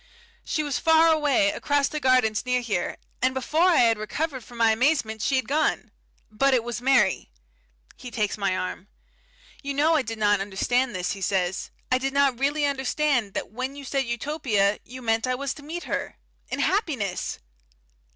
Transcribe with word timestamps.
She 0.43 0.63
was 0.63 0.79
far 0.79 1.09
away 1.09 1.51
across 1.51 1.87
those 1.87 2.01
gardens 2.01 2.43
near 2.43 2.61
here 2.61 2.97
and 3.21 3.35
before 3.35 3.69
I 3.69 3.75
had 3.83 3.99
recovered 3.99 4.43
from 4.43 4.57
my 4.57 4.71
amazement 4.71 5.21
she 5.21 5.35
had 5.35 5.47
gone! 5.47 5.91
But 6.31 6.55
it 6.55 6.63
was 6.63 6.81
Mary." 6.81 7.29
He 7.97 8.09
takes 8.09 8.35
my 8.35 8.57
arm. 8.57 8.87
"You 9.61 9.75
know 9.75 9.93
I 9.93 10.01
did 10.01 10.17
not 10.17 10.39
understand 10.41 10.95
this," 10.95 11.11
he 11.11 11.21
says. 11.21 11.69
"I 11.91 11.99
did 11.99 12.13
not 12.13 12.39
really 12.39 12.65
understand 12.65 13.35
that 13.35 13.51
when 13.51 13.75
you 13.75 13.85
said 13.85 14.05
Utopia, 14.05 14.79
you 14.83 15.03
meant 15.03 15.27
I 15.27 15.35
was 15.35 15.53
to 15.53 15.61
meet 15.63 15.83
her 15.83 16.17
in 16.49 16.57
happiness." 16.61 17.37